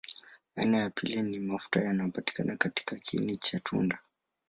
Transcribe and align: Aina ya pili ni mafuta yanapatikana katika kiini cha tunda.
Aina 0.55 0.77
ya 0.77 0.89
pili 0.89 1.21
ni 1.21 1.39
mafuta 1.39 1.79
yanapatikana 1.81 2.57
katika 2.57 2.95
kiini 2.95 3.37
cha 3.37 3.59
tunda. 3.59 3.99